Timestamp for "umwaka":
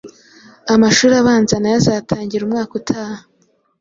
2.45-2.73